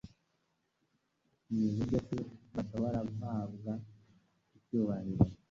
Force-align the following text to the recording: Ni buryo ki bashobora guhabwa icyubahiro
Ni 1.53 1.65
buryo 1.75 1.97
ki 2.07 2.17
bashobora 2.53 2.99
guhabwa 3.09 3.71
icyubahiro 4.57 5.27